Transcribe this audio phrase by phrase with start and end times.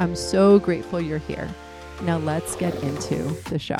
[0.00, 1.48] I'm so grateful you're here.
[2.02, 3.16] Now let's get into
[3.50, 3.76] the show.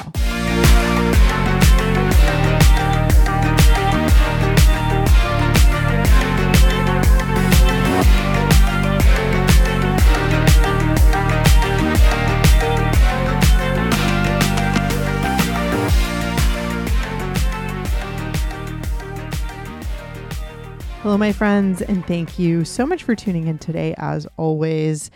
[21.03, 25.11] Hello, my friends, and thank you so much for tuning in today, as always.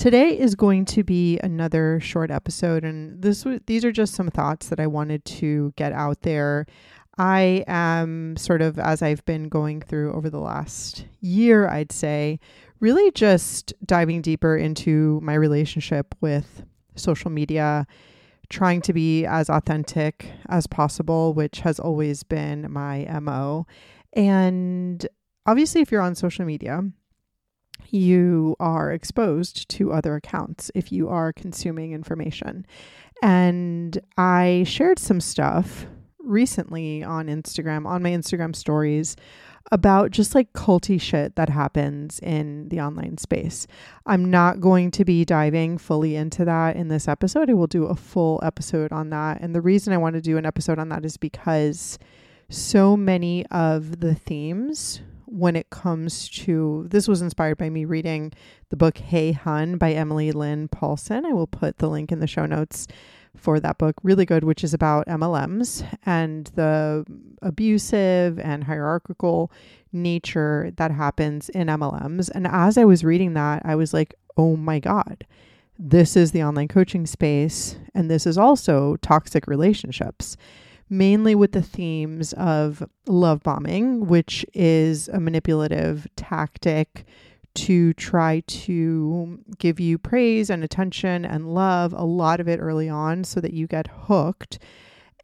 [0.00, 4.70] Today is going to be another short episode, and this these are just some thoughts
[4.70, 6.64] that I wanted to get out there.
[7.18, 12.40] I am sort of as I've been going through over the last year, I'd say,
[12.80, 17.86] really just diving deeper into my relationship with social media,
[18.48, 23.66] trying to be as authentic as possible, which has always been my MO.
[24.14, 25.06] And
[25.44, 26.84] obviously, if you're on social media,
[27.92, 32.66] you are exposed to other accounts if you are consuming information.
[33.22, 35.86] And I shared some stuff
[36.18, 39.16] recently on Instagram, on my Instagram stories,
[39.72, 43.66] about just like culty shit that happens in the online space.
[44.06, 47.50] I'm not going to be diving fully into that in this episode.
[47.50, 49.40] I will do a full episode on that.
[49.40, 51.98] And the reason I want to do an episode on that is because
[52.48, 58.32] so many of the themes when it comes to this was inspired by me reading
[58.70, 61.24] the book Hey Hun by Emily Lynn Paulson.
[61.24, 62.88] I will put the link in the show notes
[63.36, 67.04] for that book, really good, which is about MLMs and the
[67.42, 69.52] abusive and hierarchical
[69.92, 72.28] nature that happens in MLMs.
[72.34, 75.26] And as I was reading that, I was like, oh my God,
[75.78, 77.76] this is the online coaching space.
[77.94, 80.36] And this is also toxic relationships
[80.90, 87.06] mainly with the themes of love bombing, which is a manipulative tactic
[87.54, 92.88] to try to give you praise and attention and love, a lot of it early
[92.88, 94.58] on, so that you get hooked.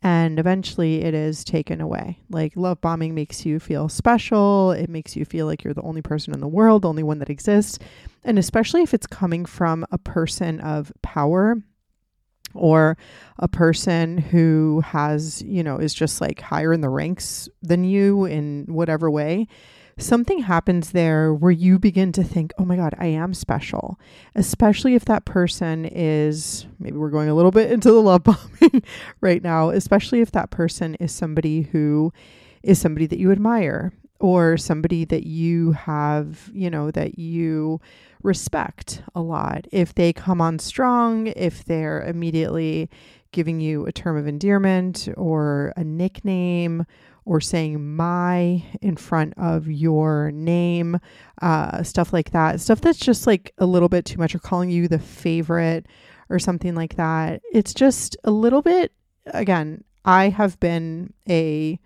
[0.03, 2.21] And eventually it is taken away.
[2.31, 4.72] Like love bombing makes you feel special.
[4.72, 7.19] It makes you feel like you're the only person in the world, the only one
[7.21, 7.78] that exists.
[8.22, 11.56] And especially if it's coming from a person of power
[12.59, 12.97] or
[13.39, 18.25] a person who has, you know, is just like higher in the ranks than you
[18.25, 19.47] in whatever way,
[19.99, 23.99] something happens there where you begin to think, oh my God, I am special.
[24.34, 28.25] Especially if that person is, maybe we're going a little bit into the love
[28.61, 28.83] bombing
[29.21, 32.12] right now, especially if that person is somebody who
[32.62, 37.81] is somebody that you admire or somebody that you have, you know, that you
[38.22, 39.66] respect a lot.
[39.72, 42.91] If they come on strong, if they're immediately
[43.32, 46.87] giving you a term of endearment or a nickname
[47.25, 50.99] or saying my in front of your name,
[51.43, 54.71] uh, stuff like that, stuff that's just like a little bit too much, or calling
[54.71, 55.87] you the favorite
[56.31, 57.43] or something like that.
[57.53, 58.93] It's just a little bit,
[59.26, 61.81] again, I have been a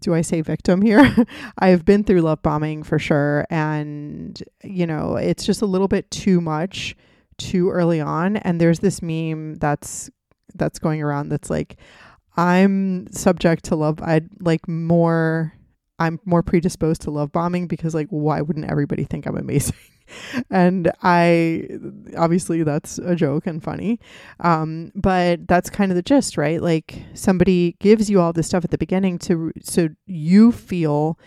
[0.00, 1.14] do I say victim here?
[1.58, 3.46] I've been through love bombing for sure.
[3.50, 6.96] And, you know, it's just a little bit too much
[7.38, 8.36] too early on.
[8.38, 10.10] And there's this meme that's
[10.54, 11.76] that's going around that's like,
[12.36, 14.00] I'm subject to love.
[14.02, 15.54] I'd like more
[16.00, 19.76] I'm more predisposed to love bombing because like why wouldn't everybody think I'm amazing?
[20.50, 21.68] and I
[22.16, 24.00] obviously that's a joke and funny.
[24.40, 26.60] Um, but that's kind of the gist, right?
[26.60, 31.18] Like somebody gives you all this stuff at the beginning to so you feel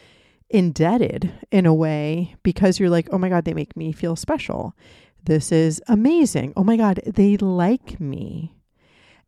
[0.49, 4.75] indebted in a way because you're like, "Oh my god, they make me feel special.
[5.23, 6.53] This is amazing.
[6.57, 8.55] Oh my god, they like me."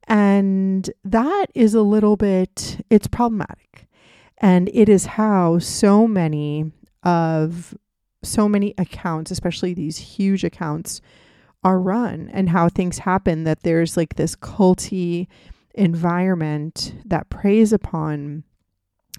[0.07, 3.84] And that is a little bit it's problematic.
[4.39, 6.71] And it is how so many
[7.03, 7.75] of
[8.23, 11.01] so many accounts, especially these huge accounts,
[11.63, 15.27] are run and how things happen that there's like this culty
[15.73, 18.43] environment that preys upon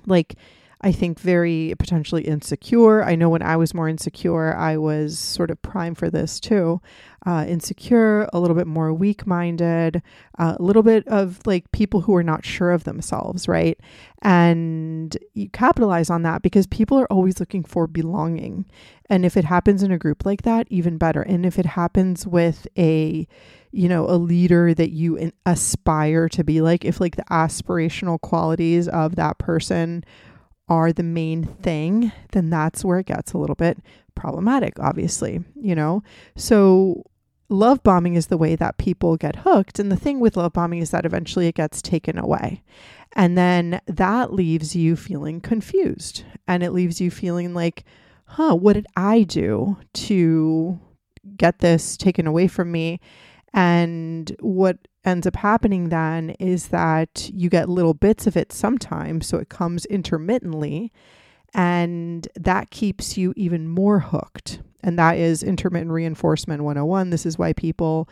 [0.06, 0.36] like
[0.82, 3.02] I think very potentially insecure.
[3.02, 6.82] I know when I was more insecure, I was sort of prime for this too.
[7.24, 10.02] Uh, insecure, a little bit more weak minded,
[10.38, 13.80] uh, a little bit of like people who are not sure of themselves, right?
[14.22, 18.66] And you capitalize on that because people are always looking for belonging.
[19.08, 21.22] And if it happens in a group like that, even better.
[21.22, 23.26] And if it happens with a,
[23.72, 28.88] you know, a leader that you aspire to be like, if like the aspirational qualities
[28.88, 30.04] of that person
[30.68, 33.78] are the main thing, then that's where it gets a little bit
[34.14, 36.02] problematic, obviously, you know?
[36.36, 37.04] So,
[37.48, 39.78] love bombing is the way that people get hooked.
[39.78, 42.62] And the thing with love bombing is that eventually it gets taken away.
[43.12, 47.84] And then that leaves you feeling confused and it leaves you feeling like,
[48.26, 50.78] huh, what did I do to
[51.36, 53.00] get this taken away from me?
[53.56, 59.26] And what ends up happening then is that you get little bits of it sometimes.
[59.26, 60.92] So it comes intermittently.
[61.54, 64.60] And that keeps you even more hooked.
[64.82, 67.08] And that is intermittent reinforcement 101.
[67.10, 68.08] This is why people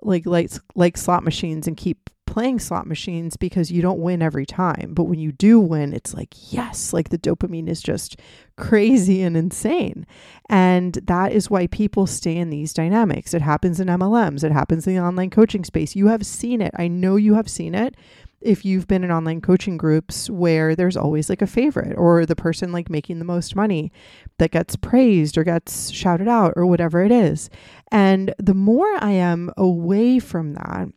[0.00, 2.08] like like like slot machines and keep
[2.38, 4.92] playing slot machines because you don't win every time.
[4.94, 8.20] But when you do win, it's like, yes, like the dopamine is just
[8.56, 10.06] crazy and insane.
[10.48, 13.34] And that is why people stay in these dynamics.
[13.34, 15.96] It happens in MLMs, it happens in the online coaching space.
[15.96, 16.72] You have seen it.
[16.78, 17.96] I know you have seen it
[18.40, 22.36] if you've been in online coaching groups where there's always like a favorite or the
[22.36, 23.90] person like making the most money
[24.38, 27.50] that gets praised or gets shouted out or whatever it is.
[27.90, 30.88] And the more I am away from that,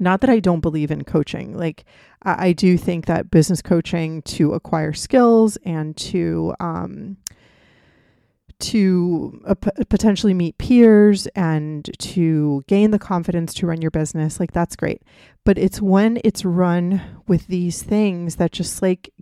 [0.00, 1.56] not that I don't believe in coaching.
[1.56, 1.84] Like,
[2.22, 7.18] I, I do think that business coaching to acquire skills and to, um,
[8.60, 14.38] to uh, p- potentially meet peers and to gain the confidence to run your business,
[14.38, 15.02] like that's great.
[15.44, 19.12] But it's when it's run with these things that just like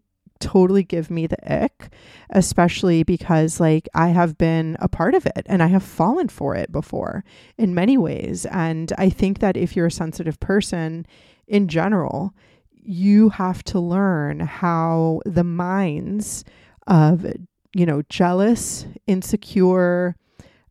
[0.41, 1.91] totally give me the ick,
[2.31, 6.55] especially because like I have been a part of it and I have fallen for
[6.55, 7.25] it before
[7.57, 8.47] in many ways.
[8.47, 11.07] And I think that if you're a sensitive person
[11.47, 12.35] in general,
[12.73, 16.45] you have to learn how the minds
[16.87, 17.27] of,
[17.75, 20.17] you know, jealous, insecure,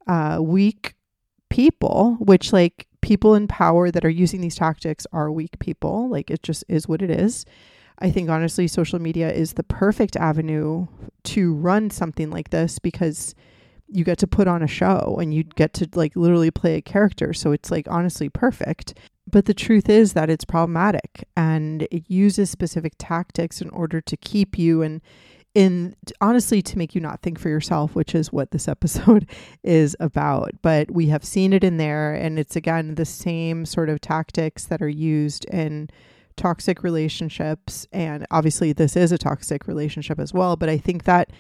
[0.07, 0.95] uh, weak
[1.49, 6.09] people, which like people in power that are using these tactics are weak people.
[6.09, 7.45] Like it just is what it is
[7.99, 10.87] I think honestly, social media is the perfect avenue
[11.23, 13.33] to run something like this because
[13.87, 16.81] you get to put on a show and you get to like literally play a
[16.81, 17.33] character.
[17.33, 18.97] So it's like honestly perfect.
[19.29, 24.17] But the truth is that it's problematic and it uses specific tactics in order to
[24.17, 25.01] keep you and
[25.53, 29.27] in honestly to make you not think for yourself, which is what this episode
[29.63, 30.51] is about.
[30.61, 34.65] But we have seen it in there and it's again the same sort of tactics
[34.65, 35.89] that are used in
[36.37, 37.85] toxic relationships.
[37.91, 40.55] And obviously, this is a toxic relationship as well.
[40.55, 41.31] But I think that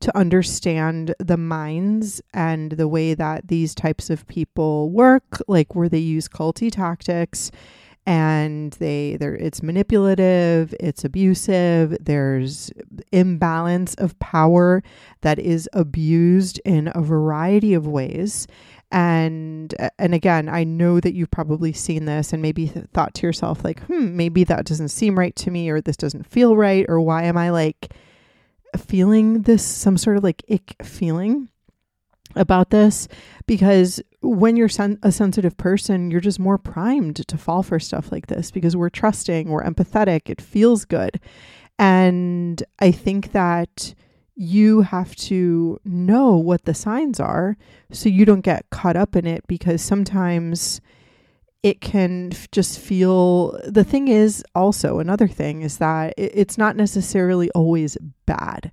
[0.00, 5.88] to understand the minds and the way that these types of people work, like where
[5.88, 7.50] they use culty tactics
[8.06, 12.70] and they they it's manipulative, it's abusive, there's
[13.12, 14.82] imbalance of power
[15.22, 18.46] that is abused in a variety of ways
[18.94, 23.26] and and again i know that you've probably seen this and maybe th- thought to
[23.26, 26.86] yourself like hmm maybe that doesn't seem right to me or this doesn't feel right
[26.88, 27.92] or why am i like
[28.78, 31.48] feeling this some sort of like ick feeling
[32.36, 33.06] about this?
[33.46, 38.10] Because when you're sen- a sensitive person you're just more primed to fall for stuff
[38.10, 41.20] like this because we're trusting we're empathetic it feels good.
[41.78, 43.94] And i think that
[44.36, 47.56] you have to know what the signs are
[47.92, 50.80] so you don't get caught up in it because sometimes
[51.62, 57.50] it can just feel the thing is also another thing is that it's not necessarily
[57.52, 58.70] always bad.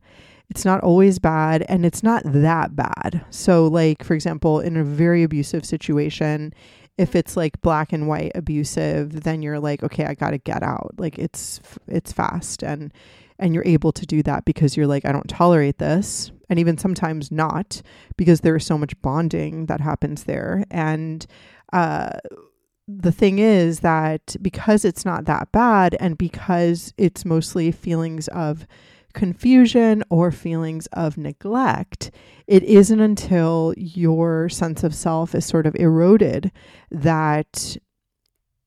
[0.50, 3.24] It's not always bad and it's not that bad.
[3.30, 6.54] So like for example in a very abusive situation
[6.98, 10.62] if it's like black and white abusive then you're like okay i got to get
[10.62, 10.92] out.
[10.98, 12.92] Like it's it's fast and
[13.42, 16.32] and you're able to do that because you're like, I don't tolerate this.
[16.50, 17.82] And even sometimes not,
[18.18, 20.66] because there is so much bonding that happens there.
[20.70, 21.26] And
[21.74, 22.12] uh,
[22.88, 28.68] the thing is that because it's not that bad, and because it's mostly feelings of
[29.14, 32.12] confusion or feelings of neglect,
[32.48, 36.52] it isn't until your sense of self is sort of eroded
[36.92, 37.78] that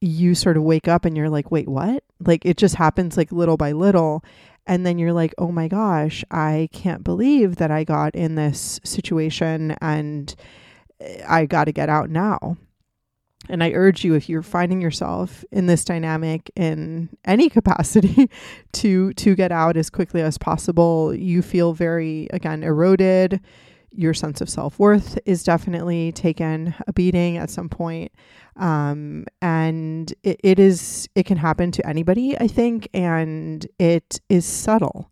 [0.01, 2.05] you sort of wake up and you're like, wait, what?
[2.21, 4.23] Like it just happens like little by little.
[4.67, 8.81] And then you're like, oh my gosh, I can't believe that I got in this
[8.83, 10.35] situation and
[11.01, 12.57] eh, I got to get out now.
[13.49, 18.31] And I urge you, if you're finding yourself in this dynamic in any capacity,
[18.73, 21.15] to to get out as quickly as possible.
[21.15, 23.41] You feel very again eroded
[23.97, 28.13] your sense of self worth is definitely taken a beating at some point.
[28.57, 34.45] Um, and it, it is, it can happen to anybody, I think, and it is
[34.45, 35.11] subtle.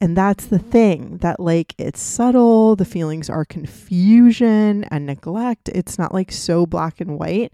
[0.00, 2.74] And that's the thing that, like, it's subtle.
[2.74, 5.68] The feelings are confusion and neglect.
[5.74, 7.52] It's not like so black and white.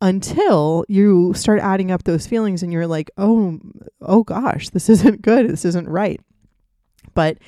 [0.00, 3.60] until you start adding up those feelings and you're like, "Oh,
[4.00, 5.48] oh gosh, this isn't good.
[5.48, 6.20] This isn't right."
[7.14, 7.38] But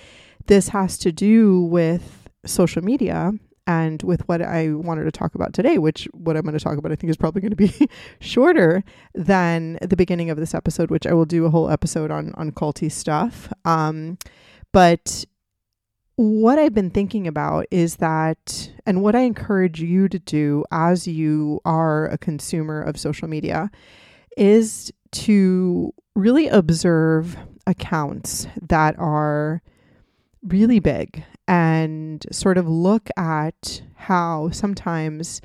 [0.47, 3.33] this has to do with social media
[3.67, 6.77] and with what I wanted to talk about today, which what I'm going to talk
[6.77, 7.89] about I think is probably going to be
[8.21, 8.85] shorter
[9.15, 12.53] than the beginning of this episode, which I will do a whole episode on on
[12.53, 13.53] culty stuff.
[13.65, 14.19] Um,
[14.73, 15.25] but
[16.17, 21.09] what I've been thinking about is that, and what I encourage you to do as
[21.09, 23.71] you are a consumer of social media,
[24.37, 27.37] is to really observe
[27.67, 29.63] accounts that are
[30.43, 35.41] really big and sort of look at how sometimes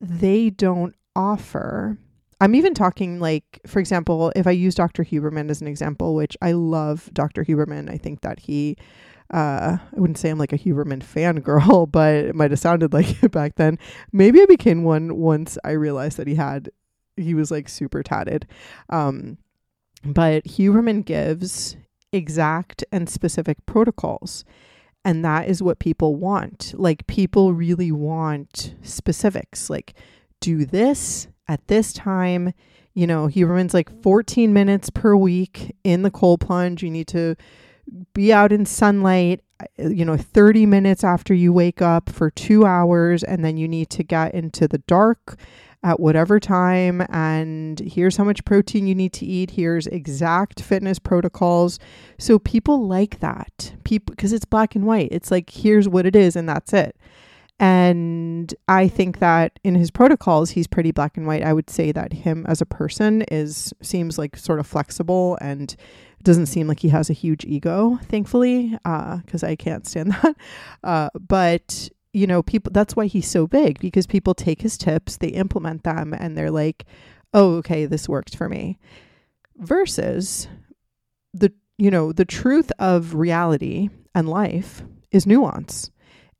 [0.00, 1.98] they don't offer.
[2.40, 5.04] I'm even talking like, for example, if I use Dr.
[5.04, 7.44] Huberman as an example, which I love Dr.
[7.44, 8.76] Huberman, I think that he,
[9.32, 13.22] uh, I wouldn't say I'm like a Huberman fangirl, but it might have sounded like
[13.22, 13.78] it back then.
[14.12, 16.70] Maybe I became one once I realized that he had,
[17.16, 18.46] he was like super tatted.
[18.88, 19.36] Um,
[20.02, 21.76] but Huberman gives
[22.12, 24.44] exact and specific protocols.
[25.04, 26.74] And that is what people want.
[26.76, 29.70] Like, people really want specifics.
[29.70, 29.94] Like,
[30.40, 32.52] do this at this time.
[32.94, 36.82] You know, he Huberman's like 14 minutes per week in the cold plunge.
[36.82, 37.36] You need to
[38.14, 42.66] be out in sunlight, uh, you know, 30 minutes after you wake up for two
[42.66, 43.22] hours.
[43.22, 45.36] And then you need to get into the dark
[45.82, 50.98] at whatever time and here's how much protein you need to eat here's exact fitness
[50.98, 51.78] protocols.
[52.18, 53.74] So people like that.
[53.84, 55.08] People because it's black and white.
[55.10, 56.96] It's like here's what it is and that's it.
[57.58, 61.42] And i think that in his protocols he's pretty black and white.
[61.42, 65.74] I would say that him as a person is seems like sort of flexible and
[66.22, 70.36] doesn't seem like he has a huge ego thankfully because uh, i can't stand that.
[70.84, 75.16] Uh, but you know, people that's why he's so big because people take his tips,
[75.16, 76.84] they implement them and they're like,
[77.32, 78.78] "Oh, okay, this worked for me."
[79.56, 80.48] Versus
[81.34, 85.90] the you know, the truth of reality and life is nuance.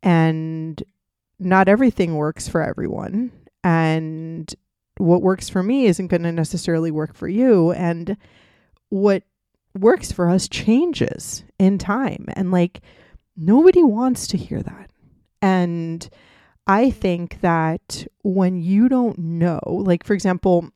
[0.03, 0.83] And
[1.39, 3.33] not everything works for everyone.
[3.65, 4.55] And
[4.99, 7.73] what works for me isn't going to necessarily work for you.
[7.73, 8.17] And
[8.91, 9.23] what
[9.79, 12.27] works for us changes in time.
[12.35, 12.81] And like,
[13.37, 14.90] nobody wants to hear that.
[15.43, 16.09] And
[16.67, 20.71] I think that when you don't know, like for example,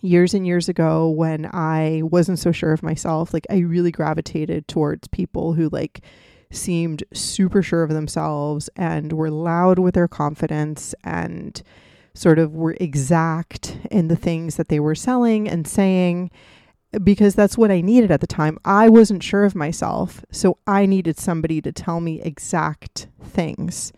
[0.00, 4.68] years and years ago when I wasn't so sure of myself, like I really gravitated
[4.68, 6.02] towards people who like
[6.50, 11.62] seemed super sure of themselves and were loud with their confidence and
[12.14, 16.30] sort of were exact in the things that they were selling and saying
[17.02, 18.58] because that's what I needed at the time.
[18.64, 23.92] I wasn't sure of myself, so I needed somebody to tell me exact things.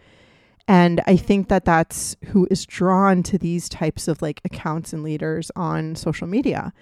[0.69, 5.03] And I think that that's who is drawn to these types of like accounts and
[5.03, 6.73] leaders on social media.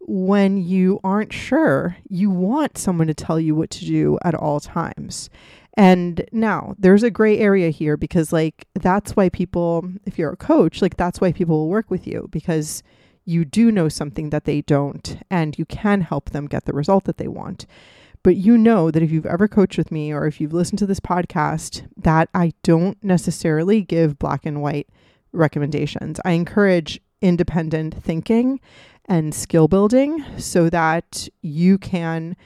[0.00, 4.60] When you aren't sure, you want someone to tell you what to do at all
[4.60, 5.30] times.
[5.74, 10.36] And now there's a gray area here because, like, that's why people, if you're a
[10.36, 12.82] coach, like, that's why people will work with you because
[13.30, 17.04] you do know something that they don't, and you can help them get the result
[17.04, 17.64] that they want.
[18.22, 20.86] But you know that if you've ever coached with me or if you've listened to
[20.86, 24.88] this podcast, that I don't necessarily give black and white
[25.32, 26.20] recommendations.
[26.24, 28.60] I encourage independent thinking
[29.06, 32.36] and skill building so that you can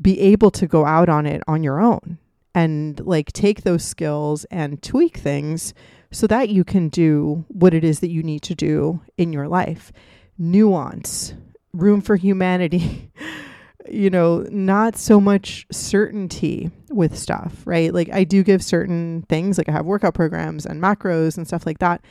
[0.00, 2.18] be able to go out on it on your own
[2.54, 5.74] and like take those skills and tweak things
[6.10, 9.48] so that you can do what it is that you need to do in your
[9.48, 9.92] life
[10.38, 11.34] nuance,
[11.72, 13.10] room for humanity,
[13.90, 17.92] you know, not so much certainty with stuff, right?
[17.92, 21.66] Like I do give certain things, like I have workout programs and macros and stuff
[21.66, 22.04] like that.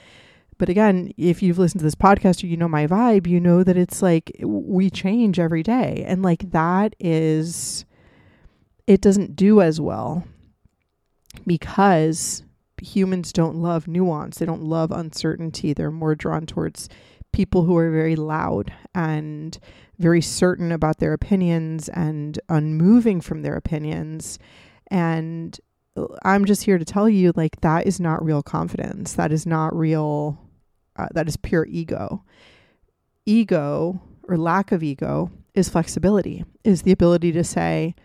[0.57, 3.63] But again, if you've listened to this podcast or you know my vibe, you know
[3.63, 6.03] that it's like we change every day.
[6.07, 7.83] And like that is,
[8.87, 10.23] it doesn't do as well
[11.45, 12.43] because
[12.81, 14.37] humans don't love nuance.
[14.37, 15.73] They don't love uncertainty.
[15.73, 16.87] They're more drawn towards
[17.35, 19.59] people who are very loud and
[19.99, 24.39] very certain about their opinions and unmoving from their opinions.
[24.89, 25.59] And
[26.23, 29.11] I'm just here to tell you like that is not real confidence.
[29.13, 30.39] That is not real,
[30.95, 32.23] uh, that is pure ego.
[33.25, 37.95] Ego or lack of ego is flexibility, is the ability to say,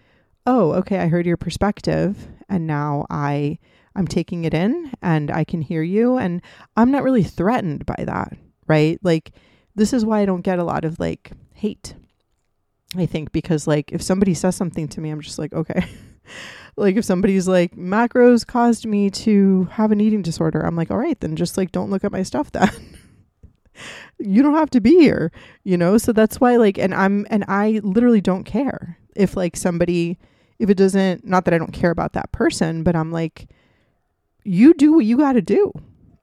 [0.44, 3.58] oh, okay, I heard your perspective and now I.
[3.96, 6.42] I'm taking it in and I can hear you and
[6.76, 8.32] I'm not really threatened by that
[8.70, 9.00] right?
[9.02, 9.32] Like
[9.74, 11.94] this is why I don't get a lot of like hate.
[12.96, 15.84] I think because like if somebody says something to me, I'm just like, okay.
[16.76, 20.98] like if somebody's like macros caused me to have an eating disorder, I'm like, all
[20.98, 22.70] right, then just like don't look at my stuff then.
[24.18, 25.32] you don't have to be here,
[25.64, 25.98] you know?
[25.98, 30.16] So that's why like and I'm and I literally don't care if like somebody
[30.60, 33.48] if it doesn't not that I don't care about that person, but I'm like
[34.44, 35.72] you do what you got to do.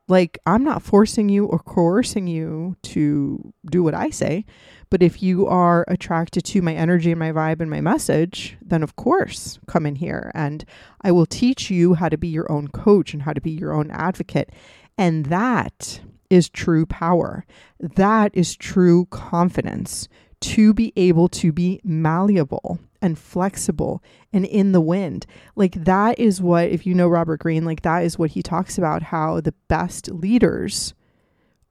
[0.08, 4.46] Like I'm not forcing you or coercing you to do what I say.
[4.90, 8.84] But if you are attracted to my energy and my vibe and my message, then
[8.84, 10.64] of course come in here and
[11.02, 13.74] I will teach you how to be your own coach and how to be your
[13.74, 14.52] own advocate.
[14.98, 16.00] And that
[16.30, 17.46] is true power.
[17.80, 20.08] That is true confidence
[20.40, 25.26] to be able to be malleable and flexible and in the wind.
[25.56, 28.78] Like that is what, if you know Robert Greene, like that is what he talks
[28.78, 30.94] about how the best leaders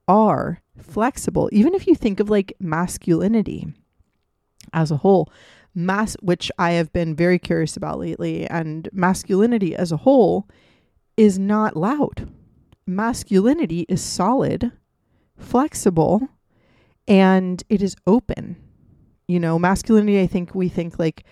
[0.09, 1.49] are flexible.
[1.53, 3.67] Even if you think of like masculinity
[4.73, 5.31] as a whole,
[5.75, 10.49] mass, which I have been very curious about lately, and masculinity as a whole
[11.17, 12.29] is not loud
[12.87, 14.73] masculinity is solid,
[15.37, 16.29] flexible,
[17.09, 18.57] and it is open.
[19.29, 21.25] You know, masculinity, I think we think like,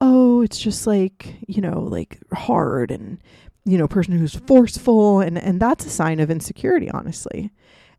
[0.00, 3.18] oh, it's just like, you know, like hard and,
[3.64, 5.20] you know, person who's forceful.
[5.20, 7.50] And, and that's a sign of insecurity, honestly.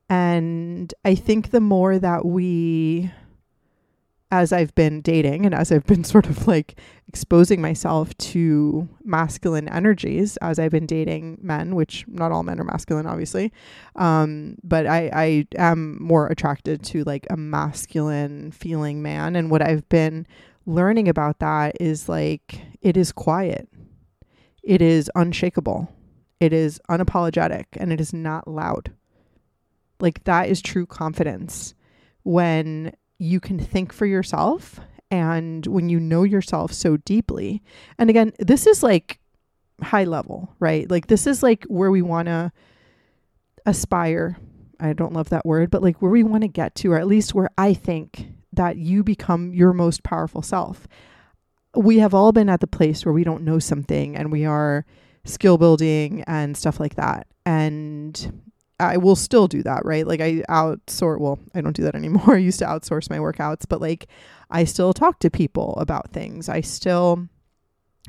[0.10, 3.12] And I think the more that we
[4.34, 9.70] as I've been dating and as I've been sort of like exposing myself to masculine
[9.70, 13.54] energies as I've been dating men, which not all men are masculine, obviously.
[13.96, 19.36] Um, but I, I am more attracted to like a masculine feeling man.
[19.36, 20.26] And what I've been
[20.66, 23.70] learning about that is like it is quiet,
[24.64, 25.94] it is unshakable,
[26.40, 28.92] it is unapologetic, and it is not loud.
[30.00, 31.76] Like that is true confidence
[32.24, 34.80] when you can think for yourself
[35.12, 37.62] and when you know yourself so deeply.
[37.98, 39.20] And again, this is like
[39.82, 40.90] high level, right?
[40.90, 42.52] Like this is like where we want to
[43.66, 44.38] aspire.
[44.80, 47.08] I don't love that word, but like where we want to get to, or at
[47.08, 50.88] least where I think that you become your most powerful self.
[51.76, 54.86] We have all been at the place where we don't know something and we are
[55.26, 57.28] skill building and stuff like that.
[57.46, 58.43] And
[58.80, 60.06] I will still do that, right?
[60.06, 62.36] Like I outsource, well, I don't do that anymore.
[62.36, 64.08] I used to outsource my workouts, but like
[64.50, 66.50] I still talk to people about things.
[66.50, 67.28] I still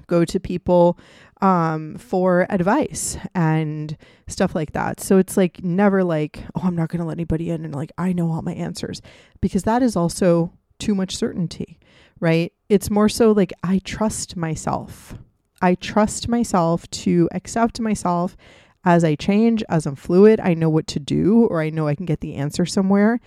[0.07, 0.99] go to people
[1.41, 3.97] um, for advice and
[4.27, 5.01] stuff like that.
[5.01, 7.93] So it's like never like, oh, I'm not going to let anybody in and like
[7.99, 9.03] I know all my answers
[9.41, 11.79] because that is also too much certainty,
[12.21, 12.53] right?
[12.69, 15.15] It's more so like I trust myself.
[15.63, 18.37] I trust myself to accept myself
[18.85, 21.95] as I change, as I'm fluid, I know what to do or I know I
[21.95, 23.21] can get the answer somewhere.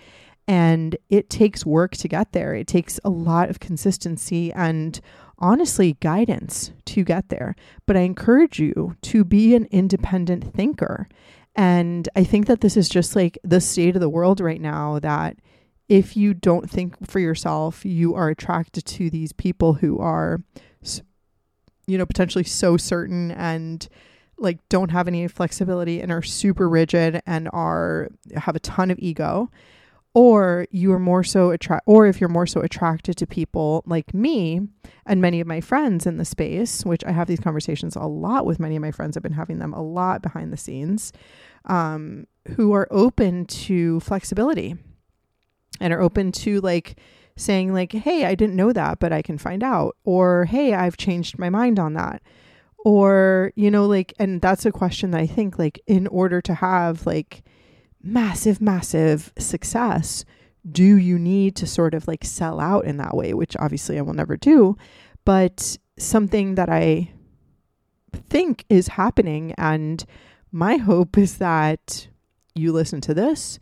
[0.46, 2.54] And it takes work to get there.
[2.54, 4.98] It takes a lot of consistency and
[5.38, 7.54] honestly guidance to get there.
[7.86, 11.08] But I encourage you to be an independent thinker.
[11.54, 15.00] And I think that this is just like the state of the world right now
[15.00, 15.36] that
[15.88, 20.40] if you don't think for yourself, you are attracted to these people who are,
[21.86, 23.88] you know, potentially so certain and
[24.38, 28.98] like don't have any flexibility and are super rigid and are have a ton of
[28.98, 29.50] ego
[30.14, 34.14] or you are more so attract or if you're more so attracted to people like
[34.14, 34.60] me
[35.06, 38.46] and many of my friends in the space which i have these conversations a lot
[38.46, 41.12] with many of my friends i've been having them a lot behind the scenes
[41.66, 44.76] um, who are open to flexibility
[45.80, 46.96] and are open to like
[47.36, 50.96] saying like hey i didn't know that but i can find out or hey i've
[50.96, 52.22] changed my mind on that
[52.84, 56.54] or you know like and that's a question that i think like in order to
[56.54, 57.42] have like
[58.02, 60.24] massive massive success
[60.70, 64.02] do you need to sort of like sell out in that way which obviously i
[64.02, 64.76] will never do.
[65.24, 67.10] But something that i
[68.12, 70.04] think is happening and
[70.52, 72.08] my hope is that
[72.54, 73.58] you listen to this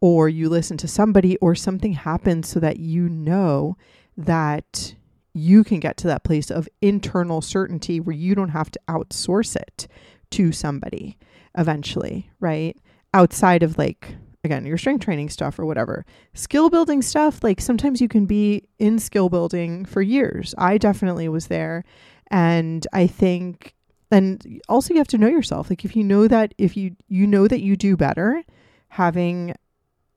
[0.00, 3.76] or you listen to somebody or something happens so that you know
[4.16, 4.95] that
[5.36, 9.54] you can get to that place of internal certainty where you don't have to outsource
[9.54, 9.86] it
[10.30, 11.18] to somebody
[11.58, 12.74] eventually, right?
[13.12, 16.06] Outside of like, again, your strength training stuff or whatever.
[16.32, 20.54] Skill building stuff, like sometimes you can be in skill building for years.
[20.56, 21.84] I definitely was there.
[22.30, 23.74] And I think,
[24.10, 25.68] and also you have to know yourself.
[25.68, 28.42] Like if you know that, if you, you know that you do better
[28.88, 29.54] having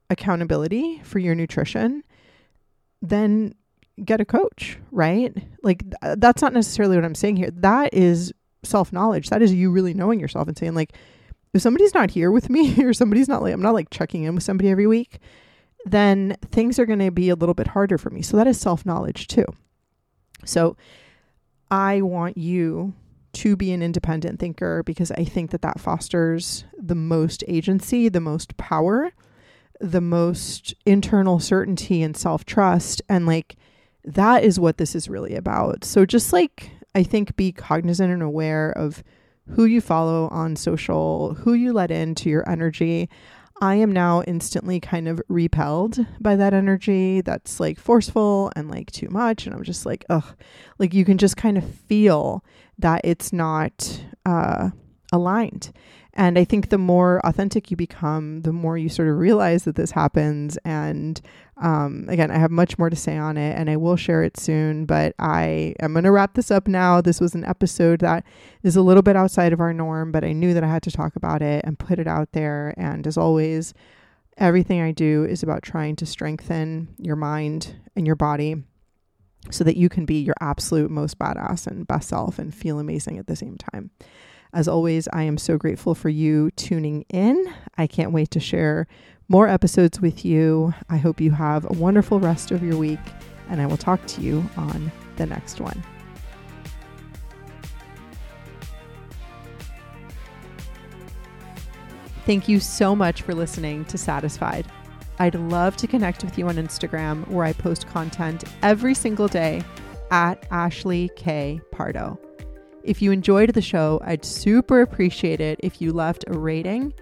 [0.10, 2.04] accountability for your nutrition,
[3.02, 3.54] then
[4.06, 5.36] get a coach, right?
[5.64, 7.52] Like th- uh, that's not necessarily what I'm saying here.
[7.52, 8.34] That is
[8.64, 9.30] self knowledge.
[9.30, 10.94] That is you really knowing yourself and saying like,
[11.54, 14.36] if somebody's not here with me or somebody's not like I'm not like checking in
[14.36, 15.20] with somebody every week,
[15.86, 18.22] then things are going to be a little bit harder for me.
[18.22, 19.46] So that is self knowledge too.
[20.46, 20.78] So
[21.72, 22.94] I want you
[23.32, 28.20] to be an independent thinker because I think that that fosters the most agency, the
[28.20, 29.12] most power,
[29.80, 33.02] the most internal certainty and self trust.
[33.08, 33.56] And like,
[34.14, 35.86] that is what this is really about.
[35.86, 39.04] So just like, I think be cognizant and aware of
[39.50, 43.10] who you follow on social, who you let into your energy.
[43.62, 48.92] I am now instantly kind of repelled by that energy that's like forceful and like
[48.92, 49.46] too much.
[49.46, 50.36] And I'm just like, ugh,
[50.78, 52.44] like you can just kind of feel
[52.78, 54.70] that it's not uh,
[55.12, 55.72] aligned.
[56.20, 59.78] And I think the more authentic you become, the more you sort of realize that
[59.78, 60.58] this happens.
[60.66, 61.22] And
[61.56, 64.36] um, again, I have much more to say on it and I will share it
[64.36, 64.86] soon.
[64.86, 67.00] But I am going to wrap this up now.
[67.00, 68.26] This was an episode that
[68.64, 70.92] is a little bit outside of our norm, but I knew that I had to
[70.92, 72.74] talk about it and put it out there.
[72.76, 73.74] And as always,
[74.38, 78.62] everything I do is about trying to strengthen your mind and your body
[79.52, 83.18] so that you can be your absolute most badass and best self and feel amazing
[83.18, 83.92] at the same time.
[84.52, 87.54] As always, I am so grateful for you tuning in.
[87.78, 88.88] I can't wait to share
[89.28, 90.74] more episodes with you.
[90.90, 93.00] I hope you have a wonderful rest of your week,
[93.50, 95.84] and I will talk to you on the next one.
[102.26, 104.66] Thank you so much for listening to Satisfied.
[105.20, 109.64] I'd love to connect with you on Instagram where I post content every single day
[110.10, 111.62] at Ashley K.
[111.72, 112.20] Pardo.
[112.84, 116.94] If you enjoyed the show, I'd super appreciate it if you left a rating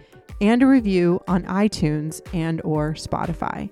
[0.42, 3.72] and a review on iTunes and or Spotify.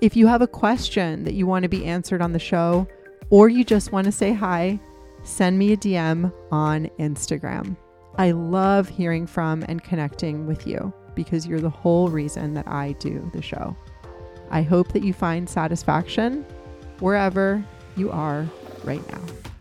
[0.00, 2.86] If you have a question that you want to be answered on the show
[3.30, 4.78] or you just want to say hi,
[5.22, 7.76] send me a DM on Instagram.
[8.16, 12.92] I love hearing from and connecting with you because you're the whole reason that I
[12.92, 13.76] do the show.
[14.50, 16.44] I hope that you find satisfaction
[16.98, 17.64] wherever
[17.96, 18.46] you are
[18.84, 19.51] right now.